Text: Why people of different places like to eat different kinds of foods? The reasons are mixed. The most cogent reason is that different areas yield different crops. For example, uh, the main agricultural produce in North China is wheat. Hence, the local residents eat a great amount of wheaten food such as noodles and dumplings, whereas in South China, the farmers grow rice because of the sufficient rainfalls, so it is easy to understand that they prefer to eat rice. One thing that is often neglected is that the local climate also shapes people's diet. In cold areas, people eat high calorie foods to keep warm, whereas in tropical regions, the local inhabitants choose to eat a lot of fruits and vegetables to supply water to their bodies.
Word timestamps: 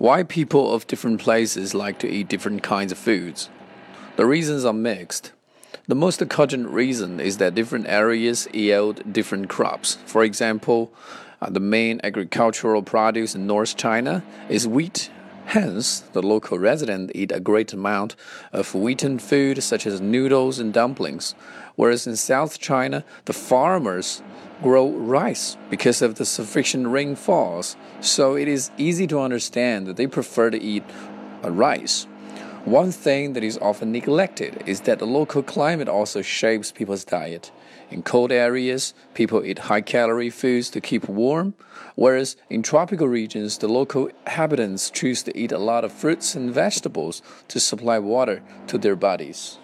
Why 0.00 0.22
people 0.22 0.72
of 0.72 0.86
different 0.86 1.20
places 1.20 1.74
like 1.74 1.98
to 1.98 2.08
eat 2.08 2.26
different 2.26 2.62
kinds 2.62 2.90
of 2.90 2.96
foods? 2.96 3.50
The 4.16 4.24
reasons 4.24 4.64
are 4.64 4.72
mixed. 4.72 5.32
The 5.88 5.94
most 5.94 6.26
cogent 6.30 6.70
reason 6.70 7.20
is 7.20 7.36
that 7.36 7.54
different 7.54 7.86
areas 7.86 8.48
yield 8.54 9.12
different 9.12 9.50
crops. 9.50 9.98
For 10.06 10.24
example, 10.24 10.90
uh, 11.42 11.50
the 11.50 11.60
main 11.60 12.00
agricultural 12.02 12.82
produce 12.82 13.34
in 13.34 13.46
North 13.46 13.76
China 13.76 14.24
is 14.48 14.66
wheat. 14.66 15.10
Hence, 15.50 16.04
the 16.12 16.22
local 16.22 16.60
residents 16.60 17.10
eat 17.12 17.32
a 17.32 17.40
great 17.40 17.72
amount 17.72 18.14
of 18.52 18.72
wheaten 18.72 19.18
food 19.18 19.60
such 19.64 19.84
as 19.84 20.00
noodles 20.00 20.60
and 20.60 20.72
dumplings, 20.72 21.34
whereas 21.74 22.06
in 22.06 22.14
South 22.14 22.60
China, 22.60 23.04
the 23.24 23.32
farmers 23.32 24.22
grow 24.62 24.88
rice 24.92 25.56
because 25.68 26.02
of 26.02 26.14
the 26.14 26.24
sufficient 26.24 26.86
rainfalls, 26.86 27.74
so 28.00 28.36
it 28.36 28.46
is 28.46 28.70
easy 28.78 29.08
to 29.08 29.18
understand 29.18 29.88
that 29.88 29.96
they 29.96 30.06
prefer 30.06 30.50
to 30.50 30.62
eat 30.62 30.84
rice. 31.42 32.06
One 32.66 32.92
thing 32.92 33.32
that 33.32 33.42
is 33.42 33.56
often 33.56 33.90
neglected 33.90 34.62
is 34.66 34.82
that 34.82 34.98
the 34.98 35.06
local 35.06 35.42
climate 35.42 35.88
also 35.88 36.20
shapes 36.20 36.70
people's 36.70 37.04
diet. 37.04 37.50
In 37.90 38.02
cold 38.02 38.30
areas, 38.30 38.92
people 39.14 39.42
eat 39.44 39.60
high 39.60 39.80
calorie 39.80 40.28
foods 40.28 40.68
to 40.70 40.80
keep 40.80 41.08
warm, 41.08 41.54
whereas 41.94 42.36
in 42.50 42.62
tropical 42.62 43.08
regions, 43.08 43.56
the 43.56 43.66
local 43.66 44.10
inhabitants 44.26 44.90
choose 44.90 45.22
to 45.22 45.36
eat 45.36 45.52
a 45.52 45.58
lot 45.58 45.84
of 45.84 45.92
fruits 45.92 46.34
and 46.34 46.52
vegetables 46.52 47.22
to 47.48 47.58
supply 47.58 47.98
water 47.98 48.42
to 48.66 48.76
their 48.76 48.94
bodies. 48.94 49.56